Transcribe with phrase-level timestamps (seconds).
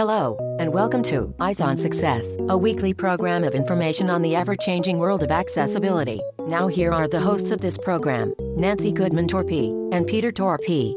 [0.00, 4.56] Hello, and welcome to Eyes on Success, a weekly program of information on the ever
[4.56, 6.22] changing world of accessibility.
[6.38, 10.94] Now, here are the hosts of this program Nancy Goodman Torpey and Peter Torpey.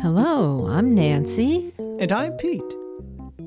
[0.00, 1.72] Hello, I'm Nancy.
[1.78, 2.74] And I'm Pete.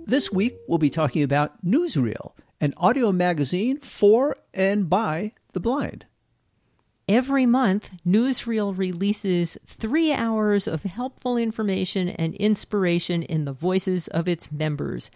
[0.07, 6.07] This week, we'll be talking about Newsreel, an audio magazine for and by the blind.
[7.09, 14.29] Every month, Newsreel releases three hours of helpful information and inspiration in the voices of
[14.29, 15.11] its members.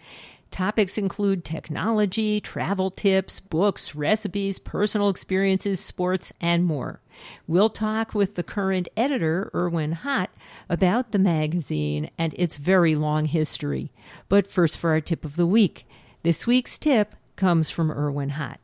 [0.50, 7.00] Topics include technology, travel tips, books, recipes, personal experiences, sports, and more.
[7.46, 10.28] We'll talk with the current editor, Irwin Hott,
[10.68, 13.90] about the magazine and its very long history.
[14.28, 15.86] But first, for our tip of the week.
[16.22, 18.58] This week's tip comes from Irwin Hott.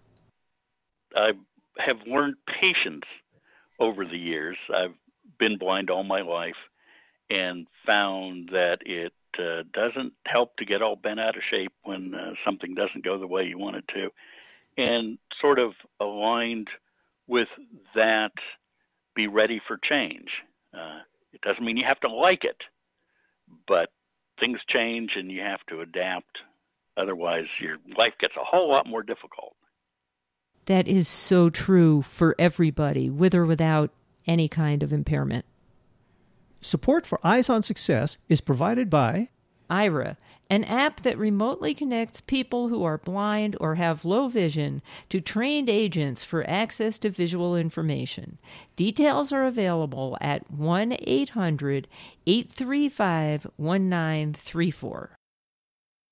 [1.16, 1.32] I
[1.78, 3.04] have learned patience
[3.80, 4.56] over the years.
[4.74, 4.94] I've
[5.38, 6.54] been blind all my life
[7.30, 12.14] and found that it uh, doesn't help to get all bent out of shape when
[12.14, 14.10] uh, something doesn't go the way you want it to.
[14.76, 16.68] And sort of aligned
[17.26, 17.48] with
[17.94, 18.32] that,
[19.14, 20.28] be ready for change.
[20.72, 21.00] Uh,
[21.32, 22.56] it doesn't mean you have to like it,
[23.66, 23.90] but
[24.38, 26.38] things change and you have to adapt.
[26.96, 29.54] Otherwise, your life gets a whole lot more difficult.
[30.66, 33.90] That is so true for everybody, with or without
[34.26, 35.44] any kind of impairment.
[36.60, 39.28] Support for Eyes on Success is provided by
[39.70, 40.16] Aira,
[40.48, 45.68] an app that remotely connects people who are blind or have low vision to trained
[45.68, 48.38] agents for access to visual information.
[48.76, 51.88] Details are available at 1 800
[52.26, 55.10] 835 1934.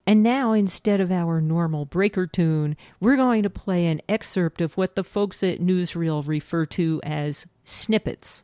[0.07, 4.77] And now, instead of our normal breaker tune, we're going to play an excerpt of
[4.77, 8.43] what the folks at Newsreel refer to as snippets.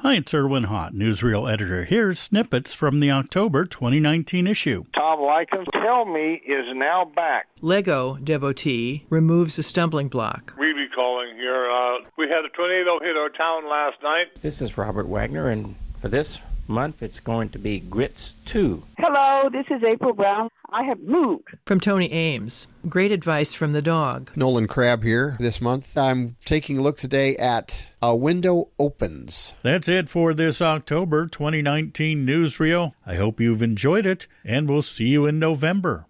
[0.00, 1.84] Hi, it's Irwin Hott, Newsreel editor.
[1.84, 4.84] Here's snippets from the October 2019 issue.
[4.94, 7.48] Tom Likens, Tell Me, is now back.
[7.62, 10.54] Lego devotee removes a stumbling block.
[10.58, 11.70] Weeby calling here.
[11.70, 14.26] Uh, we had a tornado hit our town last night.
[14.42, 18.82] This is Robert Wagner, and for this month it's going to be Grits 2.
[18.98, 20.48] Hello, this is April Brown.
[20.70, 21.56] I have moved.
[21.66, 22.66] From Tony Ames.
[22.88, 24.30] Great advice from the dog.
[24.34, 25.96] Nolan Crabb here this month.
[25.96, 29.54] I'm taking a look today at A Window Opens.
[29.62, 32.92] That's it for this October 2019 newsreel.
[33.06, 36.06] I hope you've enjoyed it, and we'll see you in November.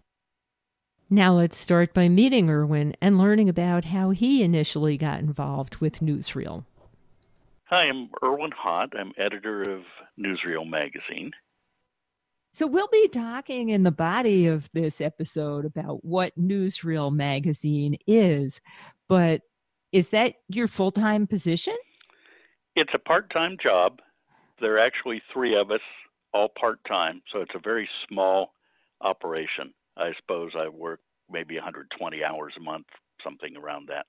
[1.11, 6.01] Now let's start by meeting Irwin and learning about how he initially got involved with
[6.01, 6.65] Newsreel.
[7.69, 8.89] Hi, I'm Irwin Hott.
[8.95, 9.85] I'm editor of
[10.21, 11.31] Newsreel magazine.
[12.53, 18.61] So we'll be talking in the body of this episode about what Newsreel magazine is,
[19.09, 19.41] but
[19.93, 21.75] is that your full-time position?
[22.77, 24.01] It's a part-time job.
[24.61, 25.81] There are actually 3 of us
[26.35, 28.53] all part-time, so it's a very small
[29.01, 29.73] operation.
[29.97, 31.01] I suppose I work
[31.31, 32.87] maybe 120 hours a month,
[33.23, 34.05] something around that.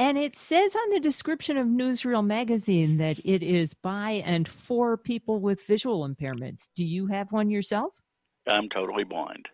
[0.00, 4.96] And it says on the description of Newsreel magazine that it is by and for
[4.96, 6.70] people with visual impairments.
[6.74, 8.00] Do you have one yourself?
[8.46, 9.44] I'm totally blind.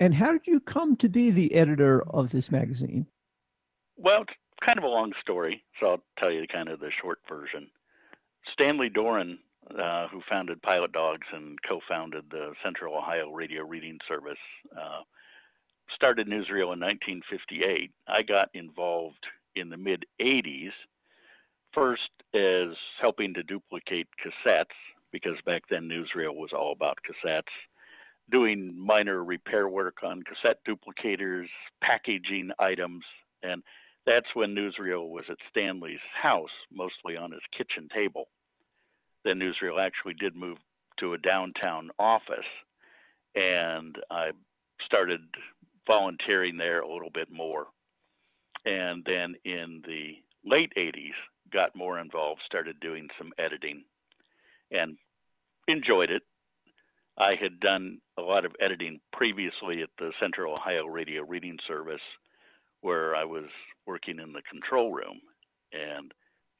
[0.00, 3.06] And how did you come to be the editor of this magazine?
[3.96, 4.32] Well, it's
[4.64, 7.70] kind of a long story, so I'll tell you kind of the short version.
[8.52, 9.38] Stanley Doran,
[9.70, 14.42] uh, who founded Pilot Dogs and co founded the Central Ohio Radio Reading Service,
[14.76, 15.02] uh,
[15.94, 17.92] started Newsreel in 1958.
[18.08, 19.24] I got involved
[19.56, 20.72] in the mid 80s,
[21.72, 24.66] first as helping to duplicate cassettes,
[25.12, 27.42] because back then Newsreel was all about cassettes,
[28.30, 31.46] doing minor repair work on cassette duplicators,
[31.82, 33.04] packaging items,
[33.42, 33.62] and
[34.06, 38.28] that's when Newsreel was at Stanley's house, mostly on his kitchen table.
[39.24, 40.58] Then Newsreel actually did move
[41.00, 42.46] to a downtown office,
[43.34, 44.30] and I
[44.84, 45.20] started
[45.86, 47.66] volunteering there a little bit more.
[48.66, 51.14] And then in the late 80s,
[51.52, 53.84] got more involved, started doing some editing,
[54.72, 54.96] and
[55.68, 56.22] enjoyed it.
[57.16, 62.02] I had done a lot of editing previously at the Central Ohio Radio Reading Service,
[62.80, 63.46] where I was
[63.86, 65.20] working in the control room.
[65.72, 66.12] And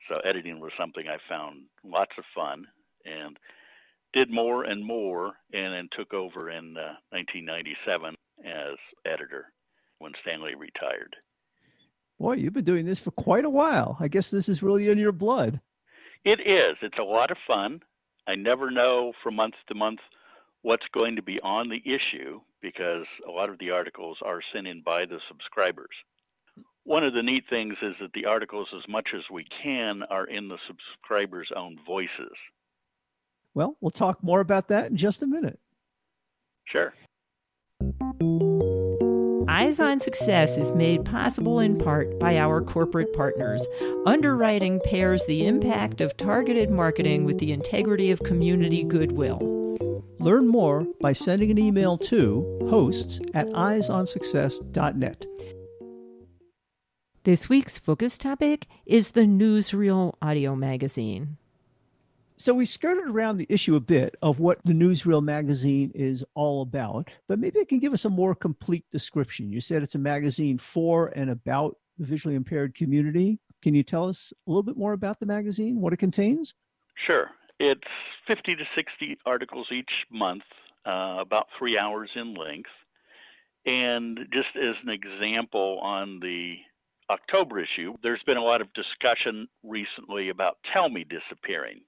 [0.08, 2.66] so editing was something I found lots of fun
[3.04, 3.36] and
[4.12, 8.14] did more and more, and then took over in uh, 1997
[8.44, 9.46] as editor
[9.98, 11.14] when Stanley retired.
[12.18, 13.96] Boy, you've been doing this for quite a while.
[14.00, 15.60] I guess this is really in your blood.
[16.24, 16.76] It is.
[16.82, 17.80] It's a lot of fun.
[18.26, 20.00] I never know from month to month
[20.62, 24.66] what's going to be on the issue because a lot of the articles are sent
[24.66, 25.94] in by the subscribers.
[26.84, 30.26] One of the neat things is that the articles, as much as we can, are
[30.26, 32.32] in the subscribers' own voices.
[33.54, 35.58] Well, we'll talk more about that in just a minute.
[36.66, 36.92] Sure.
[39.56, 43.66] Eyes on Success is made possible in part by our corporate partners.
[44.04, 49.38] Underwriting pairs the impact of targeted marketing with the integrity of community goodwill.
[50.18, 55.24] Learn more by sending an email to hosts at eyesonsuccess.net.
[57.24, 61.38] This week's focus topic is the Newsreel audio magazine.
[62.38, 66.60] So we skirted around the issue a bit of what the Newsreel magazine is all
[66.60, 69.50] about, but maybe it can give us a more complete description.
[69.50, 73.38] You said it's a magazine for and about the visually impaired community.
[73.62, 76.52] Can you tell us a little bit more about the magazine, what it contains?
[77.06, 77.30] Sure.
[77.58, 77.80] It's
[78.26, 80.42] 50 to 60 articles each month,
[80.84, 82.68] uh, about three hours in length.
[83.64, 86.56] And just as an example, on the
[87.08, 91.80] October issue, there's been a lot of discussion recently about Tell Me disappearing.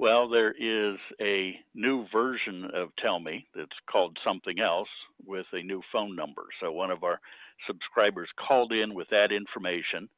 [0.00, 4.88] Well, there is a new version of Tell Me that's called something else
[5.26, 6.44] with a new phone number.
[6.60, 7.18] So one of our
[7.66, 10.08] subscribers called in with that information,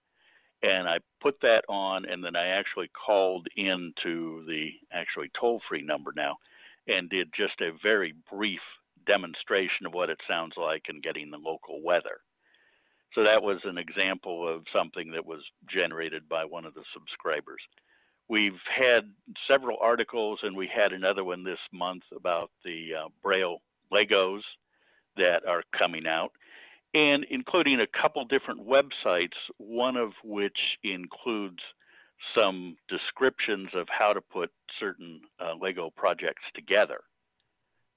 [0.63, 5.63] and I put that on, and then I actually called in to the actually toll
[5.67, 6.37] free number now
[6.87, 8.61] and did just a very brief
[9.07, 12.21] demonstration of what it sounds like and getting the local weather.
[13.15, 15.41] So that was an example of something that was
[15.73, 17.63] generated by one of the subscribers.
[18.31, 19.11] We've had
[19.49, 23.61] several articles, and we had another one this month about the uh, Braille
[23.93, 24.43] Legos
[25.17, 26.31] that are coming out,
[26.95, 31.59] and including a couple different websites, one of which includes
[32.33, 37.01] some descriptions of how to put certain uh, Lego projects together.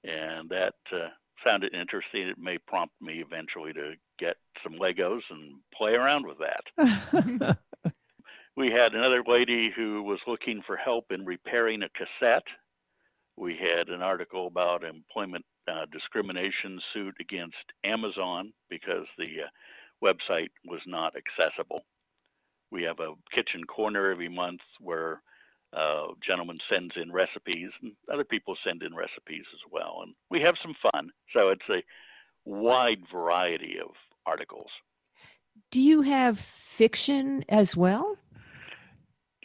[0.02, 1.10] And that uh,
[1.46, 2.22] sounded interesting.
[2.22, 4.34] It may prompt me eventually to get
[4.64, 7.56] some Legos and play around with that.
[8.56, 12.46] We had another lady who was looking for help in repairing a cassette.
[13.36, 20.50] We had an article about employment uh, discrimination suit against Amazon because the uh, website
[20.64, 21.82] was not accessible.
[22.70, 25.20] We have a kitchen corner every month where
[25.72, 30.00] uh, gentleman sends in recipes, and other people send in recipes as well.
[30.02, 31.10] And we have some fun.
[31.32, 31.82] So it's a
[32.44, 33.90] wide variety of
[34.26, 34.70] articles.
[35.70, 38.16] Do you have fiction as well?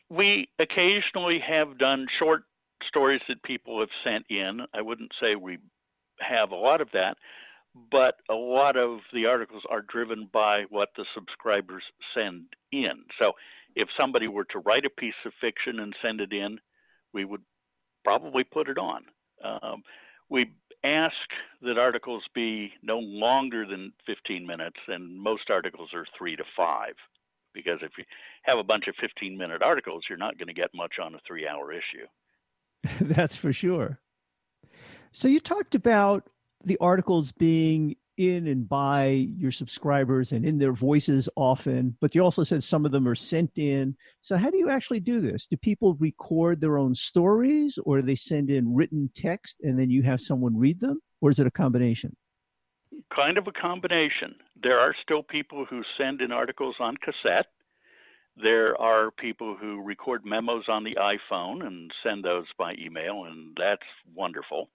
[0.09, 2.43] We occasionally have done short
[2.87, 4.61] stories that people have sent in.
[4.73, 5.59] I wouldn't say we
[6.19, 7.17] have a lot of that,
[7.91, 11.83] but a lot of the articles are driven by what the subscribers
[12.15, 13.03] send in.
[13.19, 13.33] So
[13.75, 16.59] if somebody were to write a piece of fiction and send it in,
[17.13, 17.43] we would
[18.03, 19.03] probably put it on.
[19.43, 19.83] Um,
[20.29, 20.51] we
[20.83, 21.13] ask
[21.61, 26.95] that articles be no longer than 15 minutes, and most articles are three to five
[27.63, 28.03] because if you
[28.43, 31.19] have a bunch of 15 minute articles, you're not going to get much on a
[31.27, 32.07] three hour issue.
[33.13, 33.99] That's for sure.
[35.11, 36.29] So you talked about
[36.63, 39.07] the articles being in and by
[39.37, 43.15] your subscribers and in their voices often, but you also said some of them are
[43.15, 43.95] sent in.
[44.21, 45.45] So, how do you actually do this?
[45.45, 49.89] Do people record their own stories or do they send in written text and then
[49.89, 50.99] you have someone read them?
[51.21, 52.15] Or is it a combination?
[53.13, 54.35] Kind of a combination.
[54.61, 57.47] There are still people who send in articles on cassette.
[58.41, 63.57] There are people who record memos on the iPhone and send those by email, and
[63.57, 63.81] that's
[64.15, 64.69] wonderful.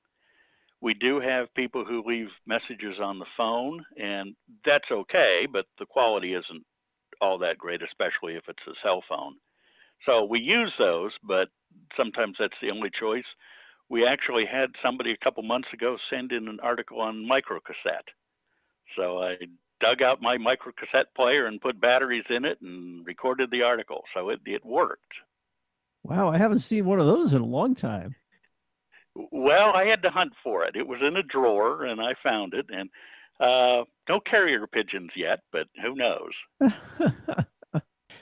[0.81, 4.35] We do have people who leave messages on the phone, and
[4.67, 6.65] that's okay, but the quality isn't
[7.23, 9.37] all that great, especially if it's a cell phone.
[10.05, 11.49] So we use those, but
[11.97, 13.25] sometimes that's the only choice.
[13.91, 18.09] We actually had somebody a couple months ago send in an article on microcassette.
[18.97, 19.37] So I
[19.81, 24.03] dug out my microcassette player and put batteries in it and recorded the article.
[24.15, 25.13] So it, it worked.
[26.03, 28.15] Wow, I haven't seen one of those in a long time.
[29.15, 30.77] Well, I had to hunt for it.
[30.77, 32.67] It was in a drawer and I found it.
[32.69, 32.91] And
[33.41, 36.33] uh, no carrier pigeons yet, but who knows?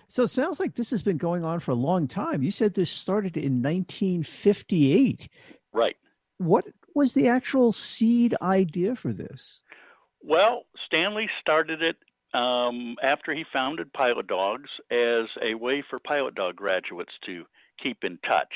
[0.08, 2.42] so it sounds like this has been going on for a long time.
[2.42, 5.28] You said this started in 1958.
[5.72, 5.96] Right.
[6.38, 9.60] What was the actual seed idea for this?
[10.22, 11.96] Well, Stanley started it
[12.34, 17.44] um, after he founded Pilot Dogs as a way for Pilot Dog graduates to
[17.82, 18.52] keep in touch.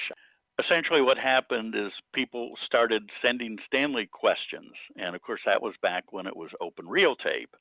[0.59, 6.12] Essentially, what happened is people started sending Stanley questions, and of course, that was back
[6.12, 7.55] when it was open reel tape.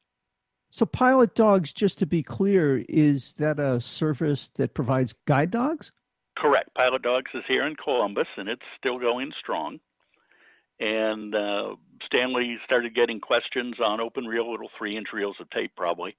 [0.76, 5.94] So, Pilot Dogs, just to be clear, is that a service that provides guide dogs?
[6.38, 6.74] Correct.
[6.76, 9.80] Pilot Dogs is here in Columbus, and it's still going strong
[10.80, 15.72] and uh, Stanley started getting questions on open reel, little three inch reels of tape
[15.76, 16.16] probably,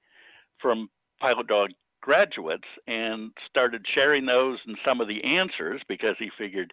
[0.60, 0.88] from
[1.20, 1.70] Pilot Dog
[2.00, 6.72] graduates and started sharing those and some of the answers because he figured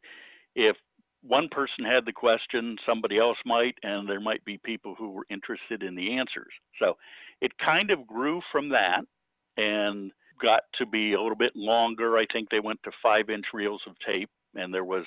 [0.56, 0.78] if
[1.24, 5.26] one person had the question, somebody else might, and there might be people who were
[5.30, 6.52] interested in the answers.
[6.80, 6.98] So
[7.44, 9.02] it kind of grew from that
[9.58, 12.18] and got to be a little bit longer.
[12.18, 15.04] I think they went to five inch reels of tape, and there was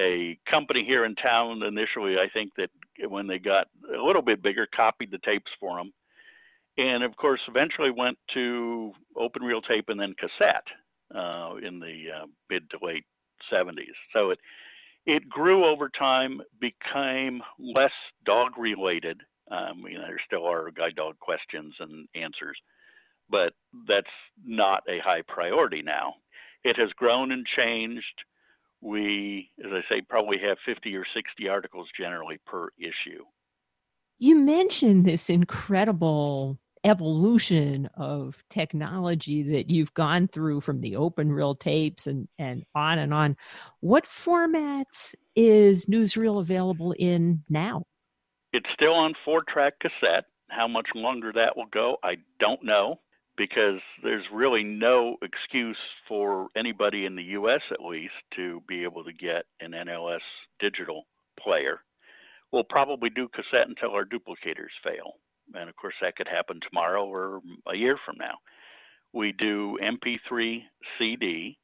[0.00, 2.70] a company here in town initially, I think that
[3.08, 5.92] when they got a little bit bigger, copied the tapes for them.
[6.76, 10.66] And of course, eventually went to open reel tape and then cassette
[11.14, 13.04] uh, in the uh, mid to late
[13.52, 13.96] 70s.
[14.12, 14.38] So it
[15.06, 17.92] it grew over time, became less
[18.26, 19.22] dog related.
[19.50, 22.58] Um, you know, there still are guide dog questions and answers,
[23.30, 23.52] but
[23.86, 24.06] that's
[24.44, 26.14] not a high priority now.
[26.64, 28.04] It has grown and changed.
[28.80, 33.24] We, as I say, probably have 50 or 60 articles generally per issue.
[34.18, 41.54] You mentioned this incredible evolution of technology that you've gone through from the open reel
[41.54, 43.36] tapes and, and on and on.
[43.80, 47.84] What formats is newsreel available in now?
[48.52, 50.24] It's still on four track cassette.
[50.48, 53.00] How much longer that will go, I don't know
[53.36, 55.76] because there's really no excuse
[56.08, 60.18] for anybody in the US at least to be able to get an NLS
[60.58, 61.06] digital
[61.38, 61.80] player.
[62.50, 65.14] We'll probably do cassette until our duplicators fail
[65.54, 68.34] and of course that could happen tomorrow or a year from now.
[69.12, 70.62] We do MP3
[70.98, 71.58] CD.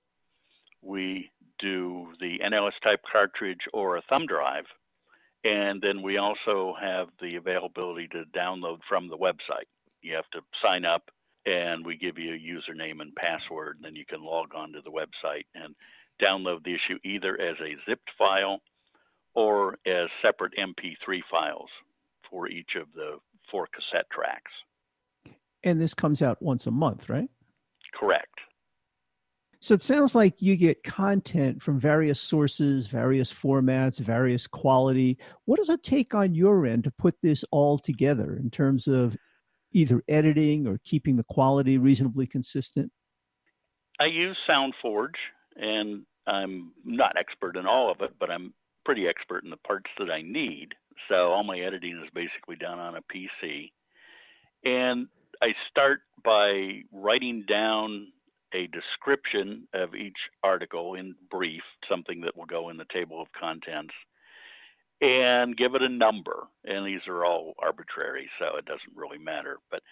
[0.83, 4.65] We do the NLS type cartridge or a thumb drive.
[5.45, 9.69] And then we also have the availability to download from the website.
[10.01, 11.11] You have to sign up
[11.47, 14.81] and we give you a username and password, and then you can log on to
[14.83, 15.75] the website and
[16.23, 18.61] download the issue either as a zipped file
[19.35, 21.69] or as separate MP3 files
[22.31, 23.19] for each of the
[23.51, 24.51] four cassette tracks.
[25.65, 27.29] And this comes out once a month, right?
[27.99, 28.39] Correct.
[29.65, 35.17] So it sounds like you get content from various sources, various formats, various quality.
[35.47, 39.17] What does it take on your end to put this all together in terms of
[39.73, 42.93] either editing or keeping the quality reasonably consistent?
[43.99, 45.17] I use SoundForge,
[45.57, 48.53] and I'm not expert in all of it, but I'm
[48.85, 50.75] pretty expert in the parts that I need.
[51.09, 53.71] So all my editing is basically done on a PC.
[54.63, 55.09] And
[55.41, 58.09] I start by writing down
[58.55, 63.29] a description of each article in brief, something that will go in the table of
[63.39, 63.95] contents,
[65.01, 66.45] and give it a number.
[66.65, 69.59] And these are all arbitrary, so it doesn't really matter.
[69.71, 69.83] But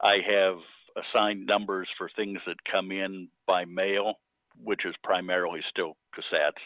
[0.00, 0.56] I have
[0.96, 4.14] assigned numbers for things that come in by mail,
[4.62, 6.62] which is primarily still cassettes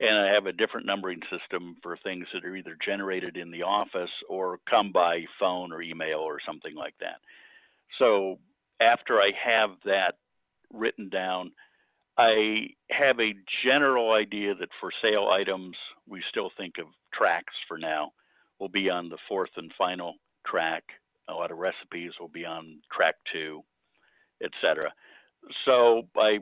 [0.00, 3.62] and I have a different numbering system for things that are either generated in the
[3.62, 7.20] office or come by phone or email or something like that.
[7.98, 8.38] So
[8.80, 10.14] after I have that
[10.72, 11.52] written down,
[12.18, 13.34] I have a
[13.64, 15.76] general idea that for sale items,
[16.08, 18.12] we still think of tracks for now.
[18.58, 20.14] Will be on the fourth and final
[20.46, 20.84] track.
[21.28, 23.62] A lot of recipes will be on track two,
[24.44, 24.92] etc.
[25.64, 26.40] So I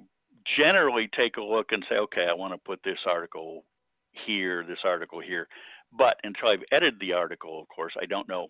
[0.57, 3.65] generally take a look and say, okay, I want to put this article
[4.27, 5.47] here, this article here.
[5.97, 8.49] But until I've edited the article, of course, I don't know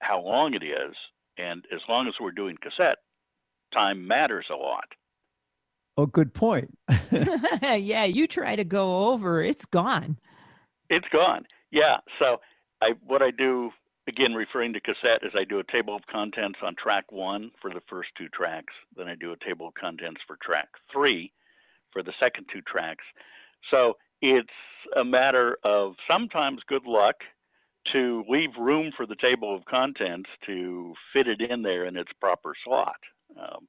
[0.00, 0.94] how long it is.
[1.38, 2.98] And as long as we're doing cassette,
[3.72, 4.84] time matters a lot.
[5.96, 6.76] Oh, good point.
[7.62, 10.18] yeah, you try to go over, it's gone.
[10.90, 11.46] It's gone.
[11.70, 11.96] Yeah.
[12.18, 12.38] So
[12.82, 13.70] I what I do
[14.08, 17.70] again referring to cassette is I do a table of contents on track one for
[17.70, 18.72] the first two tracks.
[18.96, 21.32] Then I do a table of contents for track three
[21.92, 23.04] for the second two tracks.
[23.70, 24.48] So it's
[24.96, 27.16] a matter of sometimes good luck
[27.92, 32.10] to leave room for the table of contents to fit it in there in its
[32.20, 32.96] proper slot.
[33.38, 33.68] Um,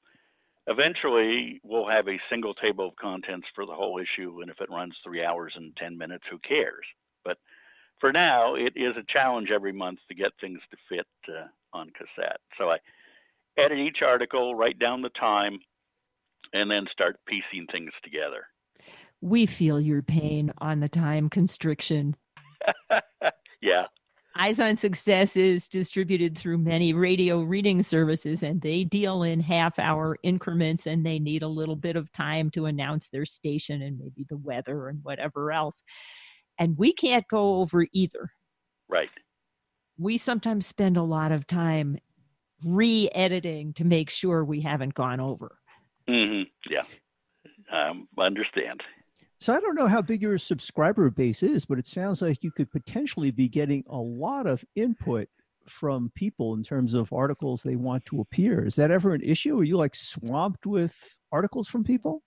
[0.68, 4.70] eventually, we'll have a single table of contents for the whole issue, and if it
[4.70, 6.86] runs three hours and 10 minutes, who cares?
[7.26, 7.38] But
[8.00, 11.90] for now, it is a challenge every month to get things to fit uh, on
[11.92, 12.40] cassette.
[12.58, 12.78] So I
[13.58, 15.60] edit each article, write down the time,
[16.54, 18.46] and then start piecing things together.
[19.22, 22.16] We feel your pain on the time constriction.
[23.62, 23.86] yeah.
[24.40, 29.80] Eyes on Success is distributed through many radio reading services, and they deal in half
[29.80, 33.98] hour increments and they need a little bit of time to announce their station and
[33.98, 35.84] maybe the weather and whatever else
[36.60, 38.32] and we can't go over either.
[38.88, 39.10] Right.
[39.98, 41.98] We sometimes spend a lot of time
[42.66, 45.58] re editing to make sure we haven't gone over.
[46.10, 46.44] Mm-hmm.
[46.70, 46.84] Yeah.
[47.72, 48.82] Um, understand.
[49.40, 52.52] So I don't know how big your subscriber base is, but it sounds like you
[52.52, 55.30] could potentially be getting a lot of input
[55.68, 58.66] from people in terms of articles they want to appear.
[58.66, 59.60] Is that ever an issue?
[59.60, 62.24] Are you like swamped with articles from people?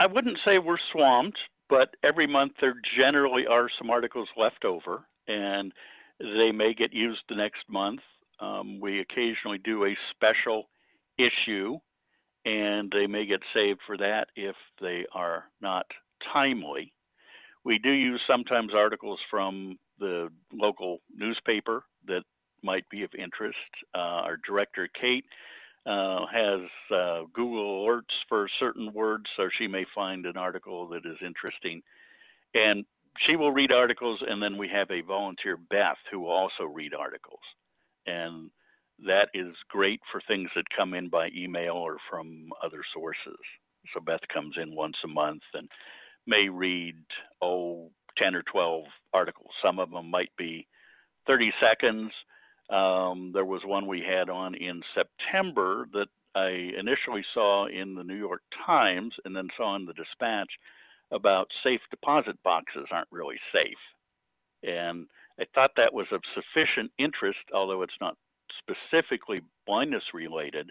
[0.00, 1.38] I wouldn't say we're swamped,
[1.68, 5.72] but every month there generally are some articles left over, and
[6.18, 8.00] they may get used the next month.
[8.40, 10.64] Um, we occasionally do a special
[11.16, 11.78] issue,
[12.44, 15.86] and they may get saved for that if they are not
[16.32, 16.92] timely.
[17.64, 22.22] We do use sometimes articles from the local newspaper that
[22.62, 23.58] might be of interest.
[23.94, 25.24] Uh, our director, Kate,
[25.86, 26.60] uh, has
[26.94, 31.82] uh, Google alerts for certain words, so she may find an article that is interesting.
[32.54, 32.84] And
[33.26, 36.94] she will read articles, and then we have a volunteer, Beth, who will also read
[36.94, 37.40] articles.
[38.06, 38.50] And
[39.06, 43.38] that is great for things that come in by email or from other sources.
[43.92, 45.68] So Beth comes in once a month and
[46.26, 46.96] may read,
[47.42, 49.50] oh, 10 or 12 articles.
[49.62, 50.66] Some of them might be
[51.26, 52.12] 30 seconds.
[52.70, 58.04] Um, there was one we had on in September that I initially saw in the
[58.04, 60.50] New York Times and then saw in the Dispatch
[61.12, 63.78] about safe deposit boxes aren't really safe.
[64.62, 65.06] And
[65.38, 68.16] I thought that was of sufficient interest, although it's not
[68.58, 70.70] specifically blindness related,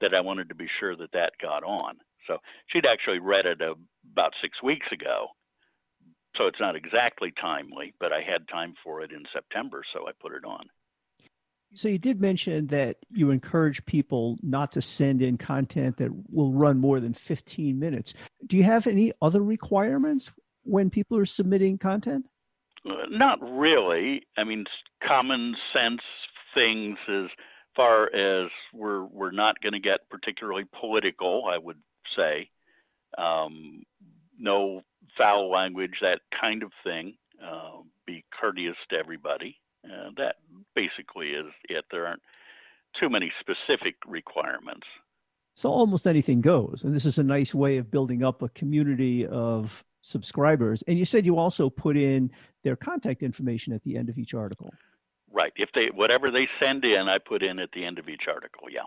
[0.00, 1.96] that I wanted to be sure that that got on.
[2.26, 2.38] So
[2.68, 3.60] she'd actually read it
[4.12, 5.28] about six weeks ago.
[6.36, 10.12] So it's not exactly timely, but I had time for it in September, so I
[10.20, 10.66] put it on.
[11.74, 16.52] So you did mention that you encourage people not to send in content that will
[16.52, 18.14] run more than 15 minutes.
[18.46, 20.32] Do you have any other requirements
[20.64, 22.26] when people are submitting content?
[22.88, 24.22] Uh, not really.
[24.36, 24.64] I mean,
[25.06, 26.00] common sense
[26.54, 27.26] things as
[27.76, 31.44] far as we're we're not going to get particularly political.
[31.46, 31.78] I would
[32.16, 32.50] say,
[33.16, 33.84] um,
[34.40, 34.82] no
[35.16, 37.14] foul language, that kind of thing.
[37.42, 39.56] Uh, be courteous to everybody.
[39.84, 40.36] Uh, that
[40.74, 41.84] basically is it.
[41.90, 42.22] There aren't
[42.98, 44.86] too many specific requirements.
[45.56, 46.82] So almost anything goes.
[46.84, 50.82] And this is a nice way of building up a community of subscribers.
[50.86, 52.30] And you said you also put in
[52.64, 54.72] their contact information at the end of each article.
[55.32, 55.52] Right.
[55.56, 58.68] If they whatever they send in, I put in at the end of each article.
[58.70, 58.82] Yeah.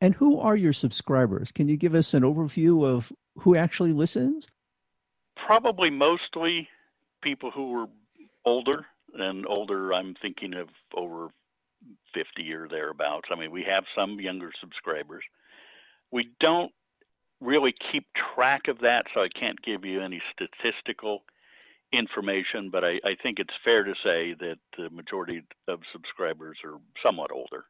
[0.00, 1.52] And who are your subscribers?
[1.52, 4.46] Can you give us an overview of who actually listens?
[5.46, 6.68] Probably mostly
[7.22, 7.86] people who are
[8.44, 9.92] older and older.
[9.92, 11.28] I'm thinking of over
[12.14, 13.28] 50 or thereabouts.
[13.30, 15.24] I mean, we have some younger subscribers.
[16.10, 16.72] We don't
[17.40, 21.22] really keep track of that, so I can't give you any statistical
[21.92, 26.78] information, but I, I think it's fair to say that the majority of subscribers are
[27.02, 27.64] somewhat older.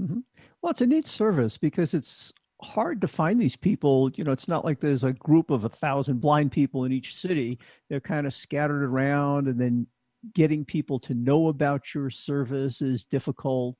[0.00, 0.20] Mm-hmm.
[0.60, 2.32] Well, it's a neat service because it's
[2.64, 4.10] hard to find these people.
[4.14, 7.16] You know, it's not like there's a group of a thousand blind people in each
[7.16, 7.58] city.
[7.88, 9.86] They're kind of scattered around, and then
[10.34, 13.76] getting people to know about your service is difficult.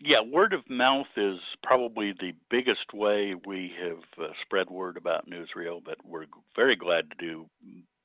[0.00, 5.28] Yeah, word of mouth is probably the biggest way we have uh, spread word about
[5.28, 7.46] Newsreel, but we're very glad to do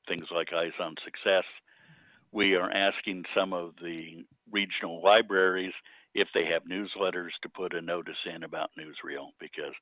[0.08, 1.44] things like Eyes on Success.
[2.32, 5.74] We are asking some of the regional libraries
[6.14, 9.74] if they have newsletters to put a notice in about Newsreel because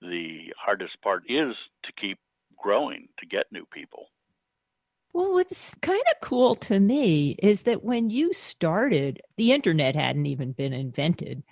[0.00, 1.54] the hardest part is
[1.84, 2.18] to keep
[2.56, 4.06] growing to get new people.
[5.12, 10.26] Well, what's kind of cool to me is that when you started, the internet hadn't
[10.26, 11.42] even been invented.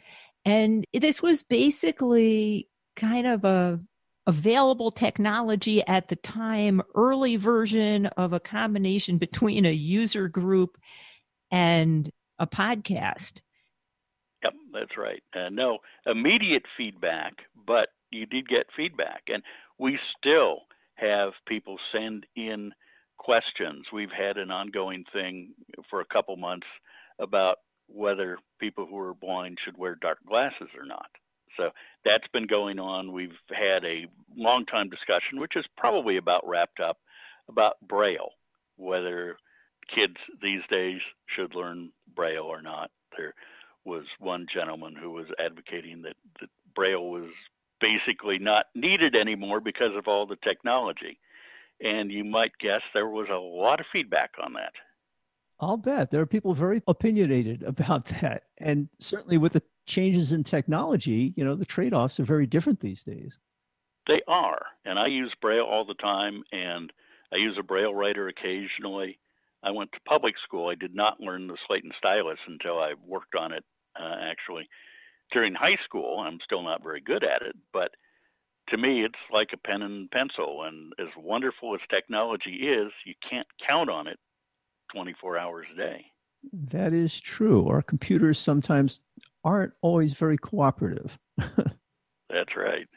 [0.44, 3.80] And this was basically kind of a
[4.26, 10.76] available technology at the time, early version of a combination between a user group
[11.50, 13.40] and a podcast.
[14.46, 15.22] Yep, that's right.
[15.34, 17.34] Uh, no immediate feedback,
[17.66, 19.22] but you did get feedback.
[19.28, 19.42] And
[19.78, 20.62] we still
[20.94, 22.72] have people send in
[23.18, 23.86] questions.
[23.92, 25.52] We've had an ongoing thing
[25.90, 26.66] for a couple months
[27.18, 31.06] about whether people who are blind should wear dark glasses or not.
[31.56, 31.70] So
[32.04, 33.12] that's been going on.
[33.12, 34.06] We've had a
[34.36, 36.98] long time discussion, which is probably about wrapped up,
[37.48, 38.30] about Braille,
[38.76, 39.38] whether
[39.92, 41.00] kids these days
[41.34, 42.90] should learn Braille or not.
[43.16, 43.34] There
[43.86, 47.30] was one gentleman who was advocating that, that Braille was
[47.80, 51.18] basically not needed anymore because of all the technology.
[51.80, 54.72] And you might guess there was a lot of feedback on that.
[55.60, 58.44] I'll bet there are people very opinionated about that.
[58.58, 62.80] And certainly with the changes in technology, you know, the trade offs are very different
[62.80, 63.38] these days.
[64.06, 64.62] They are.
[64.84, 66.92] And I use Braille all the time, and
[67.32, 69.18] I use a Braille writer occasionally.
[69.62, 70.68] I went to public school.
[70.68, 73.64] I did not learn the slate and stylus until I worked on it
[74.00, 74.68] uh, actually
[75.32, 76.20] during high school.
[76.20, 77.90] I'm still not very good at it, but
[78.70, 80.64] to me, it's like a pen and pencil.
[80.64, 84.18] And as wonderful as technology is, you can't count on it
[84.92, 86.04] 24 hours a day.
[86.70, 87.68] That is true.
[87.68, 89.00] Our computers sometimes
[89.44, 91.18] aren't always very cooperative.
[91.38, 92.88] That's right.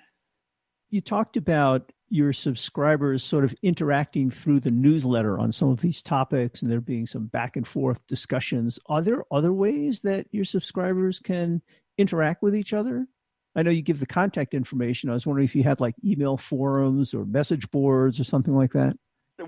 [0.89, 6.01] You talked about your subscribers sort of interacting through the newsletter on some of these
[6.01, 8.79] topics and there being some back and forth discussions.
[8.87, 11.61] Are there other ways that your subscribers can
[11.97, 13.07] interact with each other?
[13.55, 15.09] I know you give the contact information.
[15.09, 18.73] I was wondering if you had like email forums or message boards or something like
[18.73, 18.95] that.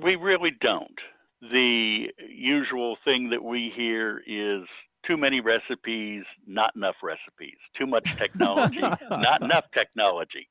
[0.03, 0.99] We really don't.
[1.41, 4.67] The usual thing that we hear is
[5.05, 10.47] too many recipes, not enough recipes, too much technology, not enough technology.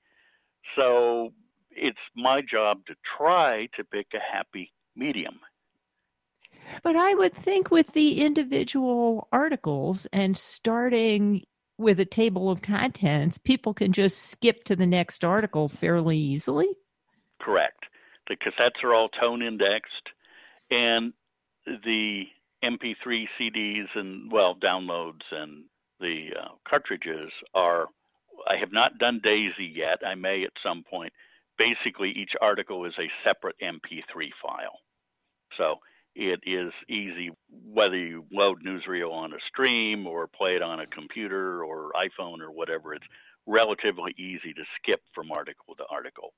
[0.77, 1.33] So
[1.81, 5.40] it's my job to try to pick a happy medium.
[6.83, 11.45] But I would think with the individual articles and starting
[11.79, 16.69] with a table of contents, people can just skip to the next article fairly easily.
[17.40, 17.85] Correct.
[18.29, 20.11] The cassettes are all tone indexed,
[20.71, 21.12] and
[21.66, 22.25] the
[22.62, 25.64] MP3 CDs and, well, downloads and
[25.99, 27.87] the uh, cartridges are.
[28.47, 29.99] I have not done DAISY yet.
[30.07, 31.12] I may at some point.
[31.61, 34.81] Basically, each article is a separate MP3 file.
[35.59, 35.77] So
[36.14, 40.87] it is easy whether you load newsreel on a stream or play it on a
[40.87, 43.07] computer or iphone or whatever it's
[43.46, 46.33] relatively easy to skip from article to article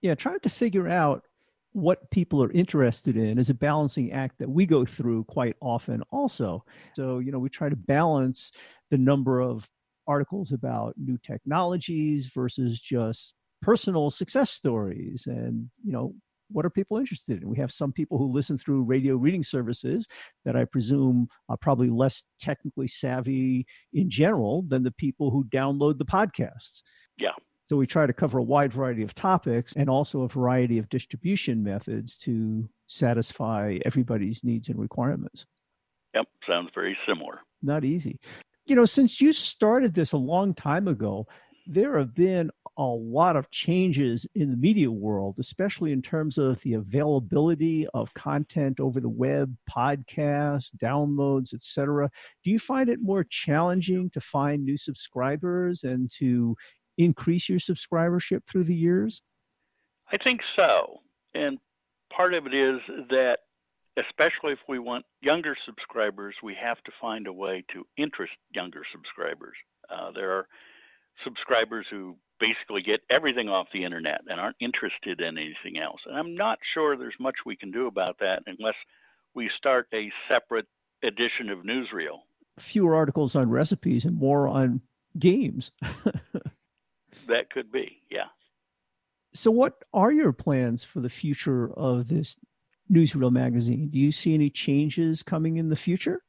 [0.00, 1.22] yeah trying to figure out
[1.72, 6.02] what people are interested in is a balancing act that we go through quite often
[6.10, 8.52] also so you know we try to balance
[8.90, 9.68] the number of
[10.06, 16.14] articles about new technologies versus just personal success stories and you know
[16.52, 17.48] what are people interested in?
[17.48, 20.06] We have some people who listen through radio reading services
[20.44, 25.98] that I presume are probably less technically savvy in general than the people who download
[25.98, 26.82] the podcasts.
[27.16, 27.30] Yeah.
[27.68, 30.88] So we try to cover a wide variety of topics and also a variety of
[30.88, 35.46] distribution methods to satisfy everybody's needs and requirements.
[36.14, 37.40] Yep, sounds very similar.
[37.62, 38.20] Not easy.
[38.66, 41.26] You know, since you started this a long time ago,
[41.66, 46.60] there have been a lot of changes in the media world, especially in terms of
[46.62, 52.10] the availability of content over the web, podcasts, downloads, etc.
[52.42, 56.56] Do you find it more challenging to find new subscribers and to
[56.98, 59.22] increase your subscribership through the years?
[60.10, 61.00] I think so.
[61.34, 61.58] And
[62.14, 63.38] part of it is that
[63.98, 68.82] especially if we want younger subscribers, we have to find a way to interest younger
[68.90, 69.54] subscribers.
[69.90, 70.46] Uh, there are
[71.24, 76.00] subscribers who basically get everything off the internet and aren't interested in anything else.
[76.06, 78.74] And I'm not sure there's much we can do about that unless
[79.34, 80.66] we start a separate
[81.02, 82.20] edition of Newsreel.
[82.58, 84.80] Fewer articles on recipes and more on
[85.18, 85.70] games.
[87.28, 88.26] that could be, yeah.
[89.34, 92.36] So, what are your plans for the future of this
[92.90, 93.88] Newsreel magazine?
[93.88, 96.22] Do you see any changes coming in the future?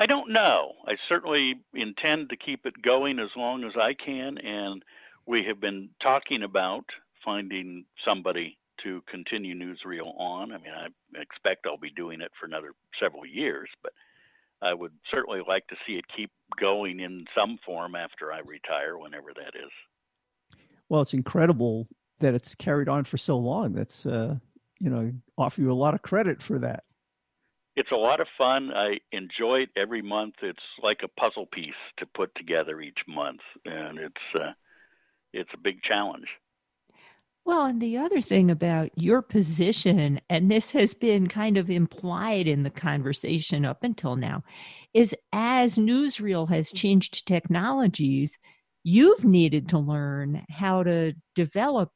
[0.00, 0.72] I don't know.
[0.86, 4.84] I certainly intend to keep it going as long as I can, and
[5.26, 6.84] we have been talking about
[7.24, 10.52] finding somebody to continue Newsreel on.
[10.52, 10.86] I mean, I
[11.20, 13.92] expect I'll be doing it for another several years, but
[14.62, 16.30] I would certainly like to see it keep
[16.60, 20.58] going in some form after I retire, whenever that is.
[20.88, 21.88] Well, it's incredible
[22.20, 23.72] that it's carried on for so long.
[23.72, 24.36] That's, uh,
[24.78, 26.84] you know, offer you a lot of credit for that
[27.78, 28.72] it's a lot of fun.
[28.74, 30.34] I enjoy it every month.
[30.42, 34.52] It's like a puzzle piece to put together each month, and it's uh,
[35.32, 36.26] it's a big challenge.
[37.44, 42.48] Well, and the other thing about your position, and this has been kind of implied
[42.48, 44.42] in the conversation up until now,
[44.92, 48.38] is as newsreel has changed technologies,
[48.82, 51.92] you've needed to learn how to develop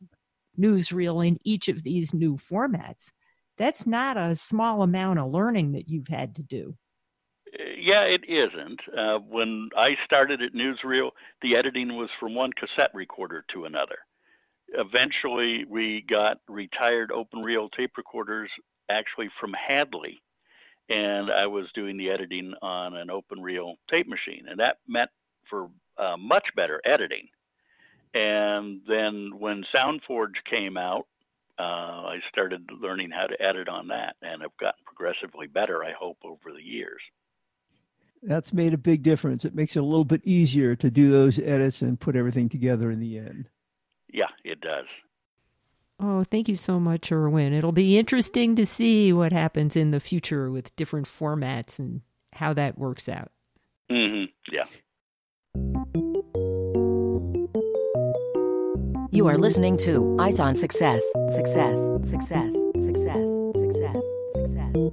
[0.59, 3.11] newsreel in each of these new formats
[3.59, 6.77] that's not a small amount of learning that you've had to do.
[7.79, 8.81] Yeah, it isn't.
[8.97, 11.11] Uh, when I started at Newsreel,
[11.43, 13.99] the editing was from one cassette recorder to another.
[14.69, 18.49] Eventually, we got retired open reel tape recorders
[18.91, 20.23] actually from Hadley,
[20.89, 25.11] and I was doing the editing on an open reel tape machine, and that meant
[25.51, 27.29] for uh, much better editing.
[28.15, 31.07] And then when SoundForge came out,
[31.59, 35.85] uh, I started learning how to edit on that, and I've gotten progressively better.
[35.85, 37.01] I hope over the years.
[38.23, 39.45] That's made a big difference.
[39.45, 42.91] It makes it a little bit easier to do those edits and put everything together
[42.91, 43.49] in the end.
[44.13, 44.87] Yeah, it does.
[45.99, 47.53] Oh, thank you so much, Irwin.
[47.53, 52.53] It'll be interesting to see what happens in the future with different formats and how
[52.55, 53.31] that works out.
[53.91, 54.25] Mm-hmm.
[54.53, 54.65] Yeah.
[59.23, 61.01] You are listening to Eyes on Success.
[61.33, 61.79] Success,
[62.11, 64.03] success, success, success,
[64.35, 64.93] success.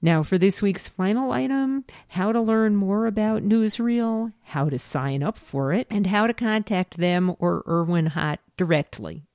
[0.00, 5.22] Now, for this week's final item how to learn more about Newsreel, how to sign
[5.22, 9.26] up for it, and how to contact them or Irwin Hott directly.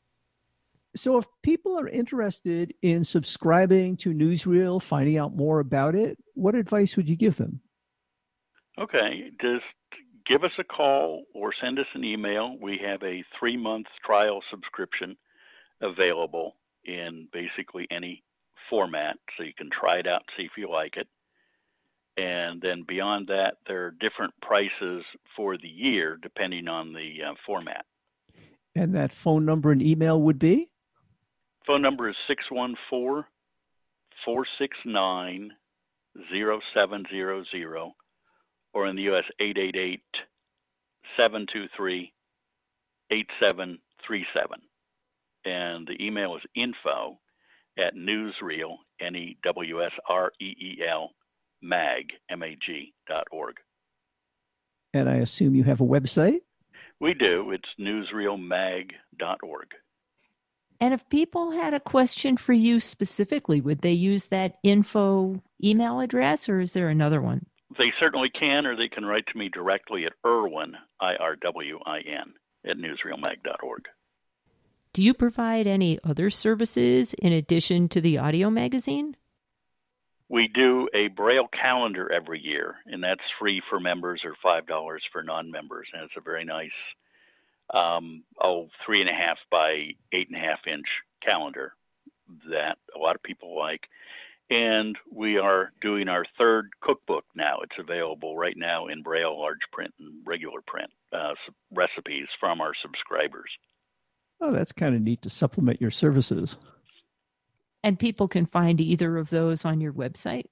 [0.95, 6.55] So, if people are interested in subscribing to Newsreel, finding out more about it, what
[6.55, 7.61] advice would you give them?
[8.79, 9.65] Okay, just
[10.27, 12.57] give us a call or send us an email.
[12.61, 15.17] We have a three month trial subscription
[15.81, 16.55] available
[16.85, 18.23] in basically any
[18.69, 21.07] format, so you can try it out and see if you like it.
[22.15, 25.03] And then beyond that, there are different prices
[25.35, 27.85] for the year depending on the uh, format.
[28.75, 30.69] And that phone number and email would be?
[31.65, 33.25] Phone number is 614
[34.25, 35.51] 469
[36.31, 37.45] 0700
[38.73, 40.01] or in the US 888
[41.17, 42.13] 723
[43.11, 44.59] 8737.
[45.45, 47.19] And the email is info
[47.77, 51.11] at newsreel, N E W S R E E L,
[51.61, 53.55] mag, M A G, dot org.
[54.93, 56.41] And I assume you have a website?
[56.99, 57.51] We do.
[57.51, 59.67] It's newsreelmag.org.
[60.79, 65.99] And if people had a question for you specifically, would they use that info email
[65.99, 67.45] address or is there another one?
[67.77, 71.79] They certainly can, or they can write to me directly at Irwin, I R W
[71.85, 72.33] I N,
[72.69, 73.83] at newsreelmag.org.
[74.93, 79.17] Do you provide any other services in addition to the audio magazine?
[80.29, 85.23] We do a Braille calendar every year, and that's free for members or $5 for
[85.23, 85.87] non members.
[85.93, 86.69] And it's a very nice,
[87.73, 90.85] um, oh, three and a half by eight and a half inch
[91.23, 91.73] calendar
[92.49, 93.81] that a lot of people like.
[94.53, 97.57] And we are doing our third cookbook now.
[97.63, 101.33] It's available right now in Braille, large print, and regular print uh,
[101.73, 103.49] recipes from our subscribers.
[104.39, 106.57] Oh, that's kind of neat to supplement your services.
[107.83, 110.45] And people can find either of those on your website?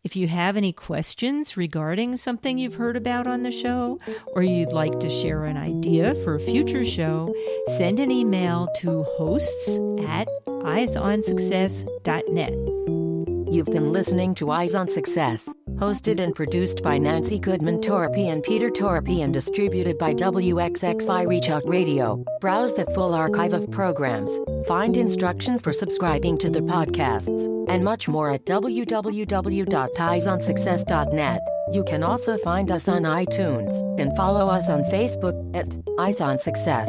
[0.03, 3.99] If you have any questions regarding something you've heard about on the show,
[4.35, 7.35] or you'd like to share an idea for a future show,
[7.79, 10.27] send an email to hosts at
[10.63, 12.81] eyesonsuccess.net.
[13.51, 18.45] You've been listening to Eyes on Success, hosted and produced by Nancy Goodman Torpey and
[18.45, 22.25] Peter Torpey and distributed by WXXI Reach Out Radio.
[22.41, 24.31] Browse the full archive of programs,
[24.69, 31.41] find instructions for subscribing to the podcasts, and much more at www.eyesonsuccess.net.
[31.73, 36.39] You can also find us on iTunes and follow us on Facebook at Eyes on
[36.39, 36.89] Success